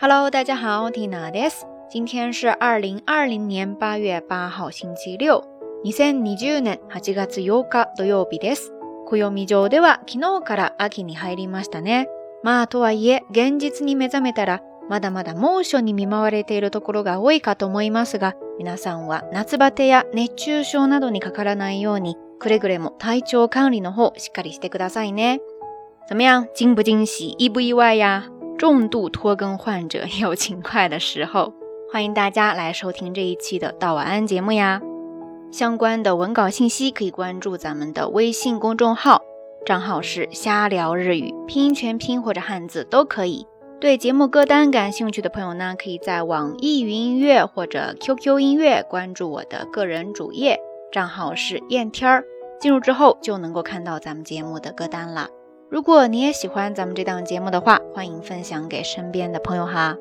[0.00, 1.66] Hello，大家好，Tina です。
[1.90, 5.42] 今天是二零二零年八月八号星期六、
[5.84, 8.72] 2020年8月8日土曜日です。
[9.10, 12.06] 暦上では昨日から秋に入りましたね。
[12.44, 25.40] まあとはいえ、現実に目覚めたらまだまだ猛暑に見舞われているところが多いかと思いますが、皆さんは夏バテや熱中症などにかからないように、くれぐれも体調管理の方しっかりしてくださいね。
[26.08, 26.46] 怎么样？
[26.56, 27.34] 惊不惊喜？
[27.36, 28.30] 意不意外呀？
[28.58, 31.52] 重度拖更患者有勤快的时候，
[31.92, 34.80] 欢迎大家来收听这一期的《到晚安》节目呀。
[35.52, 39.22] 相关的文稿信息可以关注咱们的微信公众号，
[39.64, 43.46] 账号是“瞎聊日语”，拼音全拼或者汉字都可以。
[43.80, 50.58] 对节目歌单感兴趣的朋友呢，可以在网易云音乐或者 QQ 音乐关注我的个人主页，
[50.92, 52.24] 账号是“燕天儿”，
[52.60, 55.28] 进入之后就能够看到咱们节目的歌单了。
[55.70, 59.94] 如果你也喜欢咱们这档节目的话，欢迎分享给身边的朋友哈。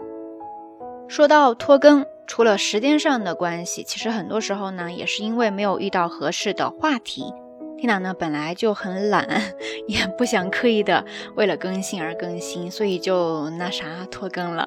[1.10, 7.34] 说到拖更，除了时间上的关系，其实很多时候呢，也是因为没有遇到合适的话题。
[7.78, 9.28] 天哪，呢本来就很懒，
[9.90, 11.04] 也不想刻意的
[11.36, 14.66] 为了更新而更新，所以就那啥拖更了。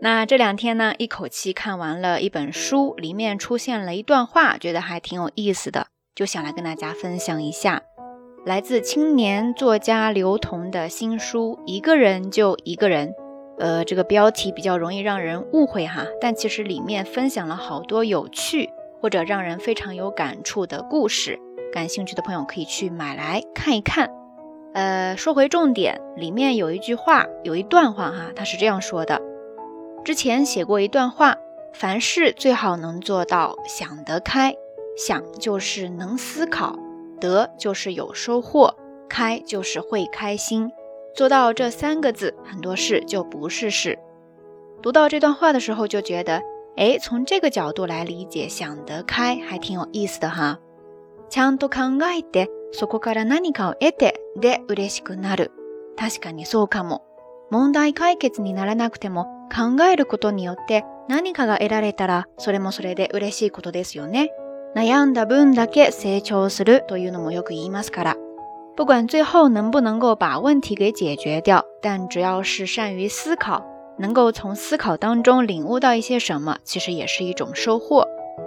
[0.00, 7.82] 那这两天呢，一口气看完了一本书，里面出现了一段话，觉得还挺有意思的，就想来跟大家分享一下。
[8.44, 13.06] 来自青年作家刘同的新书《一个人就一个人》，
[13.60, 18.68] 呃，这个标题比较容易让人误会哈，但其实里面分享了好多有趣
[19.00, 21.38] 或者让人非常有感触的故事。
[21.72, 24.10] 感兴趣的朋友可以去买来看一看。
[24.74, 29.22] 呃，说回重点，里面有一句话，有一段话哈，他是这样说的：
[30.04, 31.36] 之前写过一段话，
[31.72, 34.52] 凡事最好能做到想得开，
[34.98, 36.76] 想就是能思考。
[37.28, 38.74] 得就是有收获，
[39.08, 40.68] 开就是会开心，
[41.14, 43.96] 做到这三个字，很多事就不是事。
[44.82, 46.42] 读到这段话的时候，就觉得，
[46.76, 50.58] 哎，从这个角度来理解，想得开还挺有意思的哈。
[51.30, 51.40] 確
[56.20, 57.02] かにそうかも。
[57.50, 64.30] 問題解決にならなくても、考えることによって何かが得られたら、それもそれで嬉しいことですよね。
[68.74, 73.64] 不管最后能不能够把问题给解决掉，但只要是善于思考，
[73.98, 78.06] 能够从思考当中领悟到一些什么，其实也是一种收获。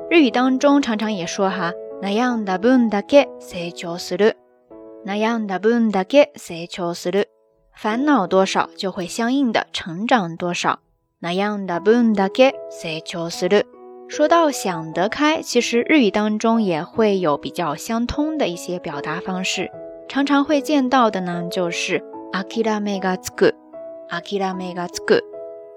[0.10, 1.72] 日语当中常常也说哈，
[2.02, 4.34] 悩んだ分だけ成長する，
[5.06, 7.26] 悩んだ分だけ成長する，
[7.76, 10.80] 烦恼多少就会相应的成长多少，
[11.22, 13.68] 悩んだ分だけ成長する。
[14.08, 19.72] 说到想得开，其实日语当中也会有比较相通的一些表达方式，
[20.08, 22.02] 常常会见到的呢，就是
[22.32, 23.54] あきらめがつく、
[24.10, 25.24] あきらめがつく、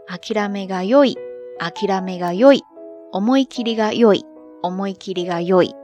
[0.06, 1.16] あきらめがよい、
[1.58, 2.62] あきらめがよい、
[3.12, 4.24] 思い切りがよい、
[4.62, 5.74] 思い切りがよい。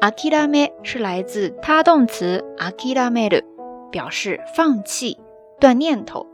[0.00, 3.42] あきらめ是来自他动词あきらめる，
[3.92, 5.18] 表示放弃、
[5.58, 6.26] 断念头。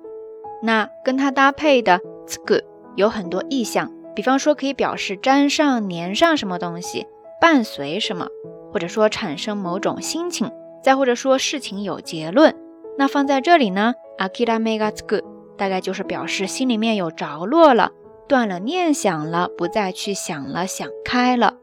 [0.63, 2.63] 那跟它搭配的つく
[2.95, 3.96] 有很多意象。
[4.17, 7.07] 比方说，可以表示粘上、粘上什么东西，
[7.39, 8.27] 伴随什么，
[8.73, 10.51] 或者说产生某种心情，
[10.83, 12.55] 再或者说事情有结论。
[12.97, 15.21] 那放在这里呢，akira megasu
[15.59, 17.91] 大概就是表示心里面有着落了，
[18.27, 21.59] 断了念想了，不再去想了，想开了。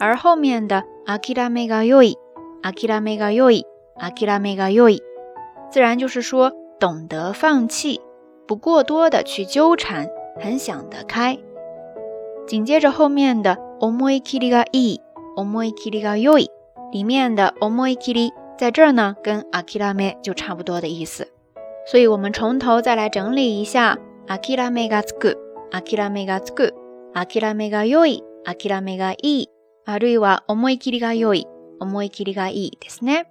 [0.00, 4.98] 而后面的 akira megayoi，akira megayoi，akira megayoi，
[5.68, 8.00] 自然就是说懂得放弃，
[8.46, 10.06] 不过多的去纠缠，
[10.40, 11.38] 很想得开。
[12.48, 14.98] 紧接着后面的 omoi kiriga i
[15.36, 16.46] omoi kiriga yoi
[16.90, 21.28] 里面的 omoi k i r i 在这儿呢，跟 akira me 就差不多的意思。
[21.86, 25.36] 所以，我们从头再来整理一下 akira megasu
[25.70, 26.70] akira megasu
[27.12, 29.46] akira megayoi akira megai
[29.84, 31.44] aruwa omoi kiriga yoi
[31.80, 33.24] omoi kiriga i 的呢。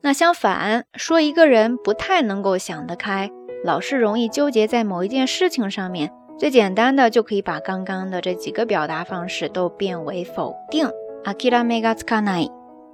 [0.00, 3.30] 那相反说，一个人不太能够想得开，
[3.64, 6.12] 老是容易纠结在某一件事情上面。
[6.40, 10.88] 最简单的就可以把刚刚的这几个表达方式都变为否定。
[11.24, 12.48] あきらめがつかない、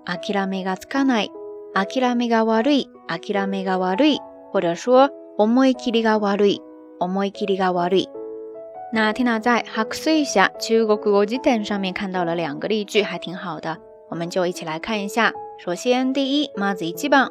[0.07, 1.31] あきらめがつかない、
[1.75, 4.19] あきらめが悪い、あきらめが悪い，
[4.51, 6.63] 或者说思い切りが悪い、
[7.01, 8.09] 思い切りが悪い。
[8.95, 11.11] 那天我在ハクスイ下ちゅうごく
[11.67, 13.77] 上面看到了两个例句，还挺好的，
[14.09, 15.35] 我们就一起来看一下。
[15.59, 17.29] 首先，第一マジ基榜。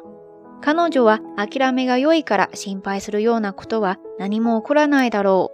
[0.62, 5.53] 彼女はあめが良いから、心配するようなことは何も起こらないだろう。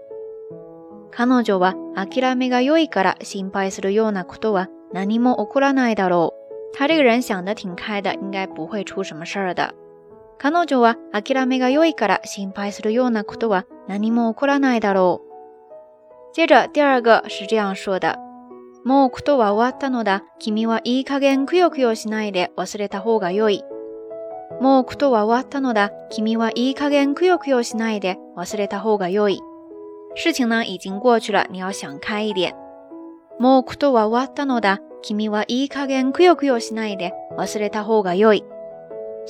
[1.12, 6.40] 彼女は諦めが良いから心配するようなことは何も起こらないだろう。
[6.76, 9.74] 他这个人想得挺开的，应该不会出什么事儿的。
[10.38, 16.34] 彼女は諦めが良いから心配するようなことは何も起こらないだろう。
[16.34, 18.16] 接着第二个是这样说的：
[18.84, 20.22] もうことは終わったのだ。
[20.38, 23.62] 君はいい加減くよくよしないで忘れた方が良い。
[24.60, 25.90] もうことは終わったのだ。
[26.10, 29.40] 君はいい加減くよくよしないで忘れた方が良い。
[30.14, 32.54] 事情呢已经过去了，你要想开一点。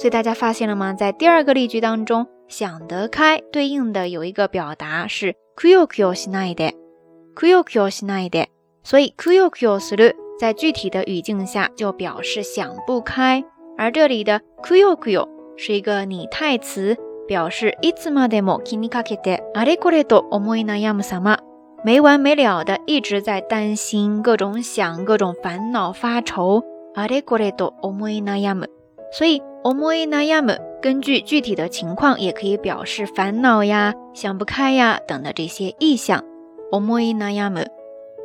[0.03, 0.95] 所以大家发现了吗？
[0.95, 8.29] 在第二个例句当中，想得开对应的有一个表达是 ku y o s h n a i de，ku y o s h n a
[8.29, 8.49] d
[8.83, 13.45] 所以 ku y o s r u 在具体的语境下就表示想不开，
[13.77, 15.13] 而这里的 ku y o k
[15.57, 16.97] 是一个拟态词。
[17.31, 21.39] 表示いつまでも気にかけて、あれこれと思い悩む様。
[21.85, 26.63] 没完没了的，一直在担心、各种想、各种烦恼、发愁。
[26.97, 28.67] あれこれと思い悩む。
[29.13, 36.25] 所以、思い悩む，根据具体的情况，也可以表示烦恼呀、想不开呀等的这些意象。
[36.73, 37.65] 思い悩む。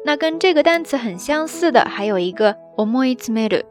[0.04, 3.66] 那跟这个单词很相似的，还有一个思いつめる、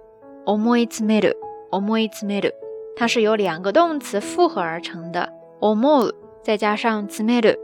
[0.47, 1.37] 思いつめる、
[1.73, 2.55] 思いつめる。
[2.96, 5.31] 它是由两个动词复合而成的
[5.61, 6.12] ，omu
[6.44, 7.58] 再加上 t to m e r u o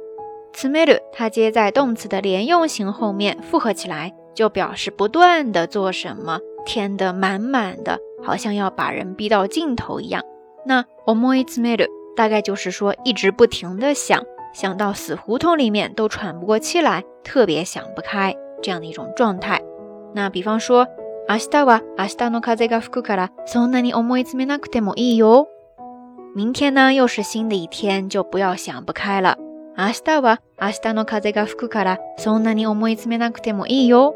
[0.64, 10.20] m e r u 它接在动词的连用型后面，复合起来就表示不断的做什么，填得满满的，好像要把人逼到尽头一样。
[10.66, 19.60] 那 omu z m e r u 大概就是说一直不停的想，想到死胡同里面都喘不过气来，特别想不开这样的一种状态。
[20.12, 20.88] 那比方说。
[21.30, 25.46] 明日は明日の風が吹くから、そんなに思い詰めなくてもいいよ。
[26.34, 29.38] 明天呢，又是新的一天，就不要想不开了。
[29.76, 34.12] 明日は明日の風が吹くから、そんなに思い詰めなくてもいいよ。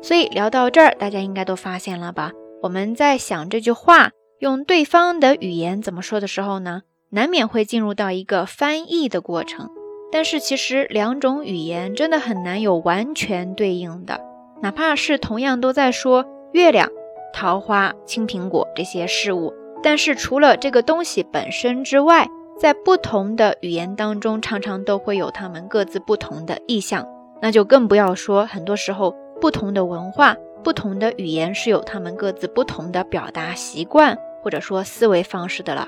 [0.00, 2.32] 所以聊到这儿，大家应该都发现了吧？
[2.62, 6.80] 我们在想这句话用对方的语言怎么说的时候呢，
[7.10, 9.68] 难免会进入到一个翻译的过程。
[10.10, 14.18] 但是其实两种语言真的很难有完全对应的，
[14.62, 16.24] 哪怕是同样都在说。
[16.52, 16.88] 月亮、
[17.32, 19.52] 桃花、青苹果这些事物，
[19.82, 22.26] 但是除了这个东西本身之外，
[22.58, 27.06] 在不同的语言当中，常常都会有它们各自不同的意象。
[27.40, 30.34] 那就更不要说，很多时候不同的文化、
[30.64, 35.86] 不同的语言是有它们各自不同的表达习惯，或者说思维方式的了。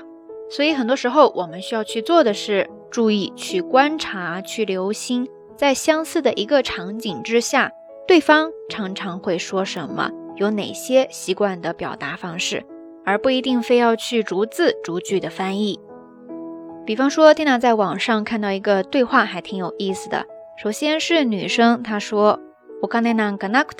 [0.49, 7.71] 所以，很多时候我们需要去做的是注意去观察、去留心，在相似的一个场景之下，
[8.07, 10.11] 对方常常会说什么。
[10.41, 12.65] 有哪些习惯的表达方式，
[13.05, 15.79] 而不一定非要去逐字逐句的翻译。
[16.83, 20.25] 比方说，蒂娜在网上看到一个对话，还挺有意思的。
[20.57, 22.39] 首先是女生，她说
[22.81, 23.71] ：“我刚才那格那格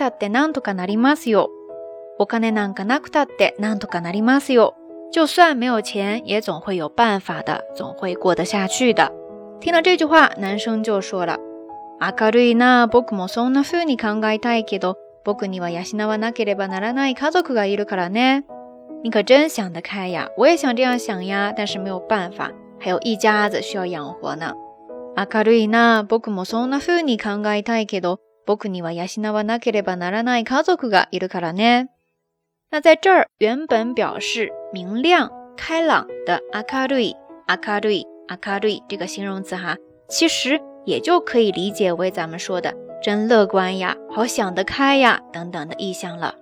[5.13, 9.11] 就算没有钱，也总会有办法的，总会过得下去的。”
[9.59, 11.39] 听了这句话，男生就说了
[11.99, 14.93] ：“そんなに考えたいけど。”
[15.23, 18.43] 僕には養わなければならない家族がいるからね。
[19.03, 20.29] 你可真想得开呀！
[20.37, 22.51] 我也想这样想呀，但是没有办法。
[22.79, 24.53] 还有一家活呢。
[25.15, 26.03] 明るいな。
[26.03, 31.89] 僕もそんな風に考えたいけど，僕には養わなければならない家族がいるからね。
[32.71, 37.15] 那在这儿，原本表示明亮、开朗的“明るい”、
[37.47, 39.77] “明るい”、“明るい”这个形容词哈，
[40.07, 42.73] 其实也就可以理解为咱们说的。
[43.01, 46.35] 真乐观呀，好想得开呀，等等的意象了。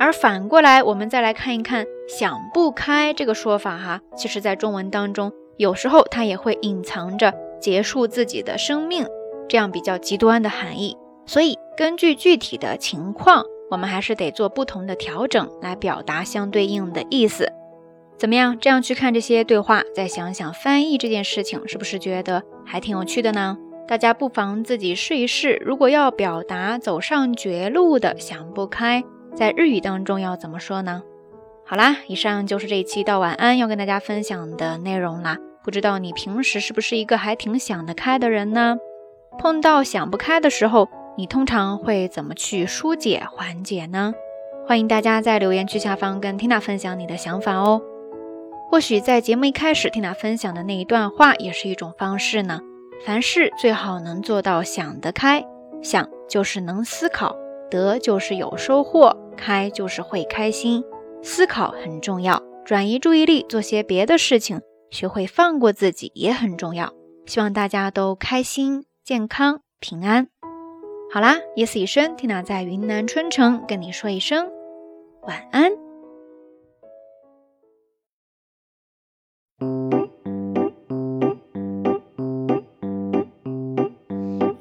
[0.00, 9.06] 而反过来，我们再来看一看“想不开”这个说法哈，其实在中文当中，有时候它也会隐藏着结束自己的生命
[9.48, 10.96] 这样比较极端的含义。
[11.26, 17.52] 所以，根据具体的情况，我们还是得做不同的调整来表达相对应的意思。
[18.16, 18.58] 怎么样？
[18.58, 23.58] 这样去看这些对话，再想想翻译这件事情，是不是觉得还挺有趣的呢？
[23.86, 31.02] 大家不妨自己试一试，如果要表达走上绝路的想不开，在日语当中要怎么说呢？
[31.66, 35.36] 好啦，以上就是这一期道晚安要跟大家分享的内容啦。
[35.62, 38.76] 不知道你平时是不是一个还挺想得开的人呢？
[39.38, 44.14] 碰到想不开的时候，你通常会怎么去疏解缓解呢？
[44.66, 47.82] 欢迎大家在留言区下方跟 Tina 分享你的想法哦。
[48.70, 52.60] 或许在节目一开始 Tina 分享的那一段话也是一种方式呢。
[53.04, 55.44] 凡事最好能做到想得开，
[55.82, 57.36] 想就是能思考，
[57.70, 60.82] 得就是有收获，开就是会开心。
[61.22, 66.94] 思考很重要，转移注意力做些别的事情，学会放过自己也很重要。
[67.26, 70.28] 希望大家都开心、健康、平安。
[71.12, 74.48] 好啦，夜色已深缇娜在云南春城跟你说一声
[75.26, 75.83] 晚安。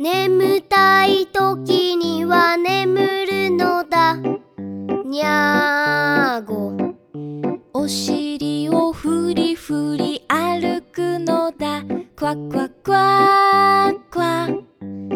[0.04, 4.18] 眠たい時には眠るのだ
[5.06, 6.74] にゃーご
[7.74, 11.84] お尻をふりふり歩くのだ
[12.18, 14.50] クワクワクワクワ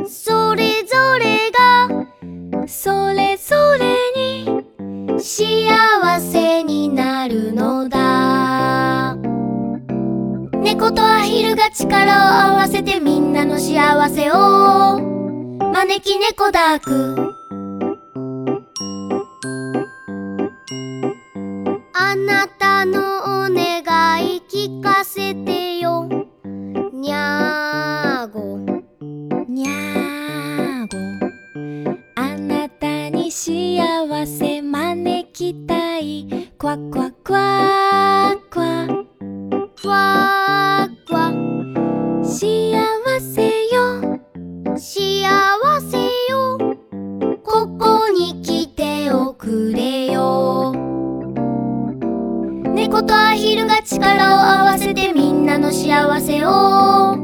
[0.08, 5.97] それぞれがそれぞれに幸せ
[11.77, 15.00] 力を合わせてみんなの幸せを
[15.72, 17.37] 招き猫ダーク
[49.77, 57.15] めよう猫とアヒルが力を合わせてみんなの幸せを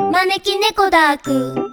[0.00, 1.71] 招き猫ダーク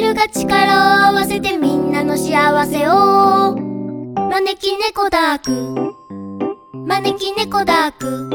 [0.00, 3.54] ルが力を合わせてみんなの幸せを
[4.14, 5.94] 招き猫ダーク
[6.86, 8.30] 招き猫ダーク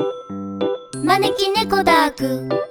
[1.04, 2.63] 招き猫ダーク